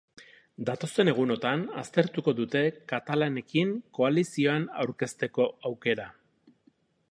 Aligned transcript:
Datozen 0.69 1.11
egunotan 1.11 1.65
aztertuko 1.81 2.33
dute 2.39 2.63
katalanekin 2.93 3.75
koalizioan 3.99 4.67
aurkezteko 4.85 5.49
aukera. 5.73 6.11